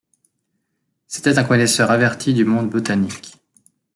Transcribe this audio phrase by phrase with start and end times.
[1.05, 3.35] C'était un connaisseur averti du monde botanique.